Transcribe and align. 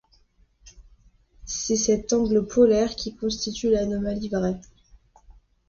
C'est 1.45 1.75
cet 1.75 2.11
angle 2.11 2.47
polaire 2.47 2.95
qui 2.95 3.15
constitue 3.15 3.69
l'anomalie 3.69 4.29
vraie. 4.29 4.59